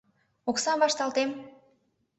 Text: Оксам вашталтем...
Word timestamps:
Оксам 0.49 0.77
вашталтем... 0.81 1.29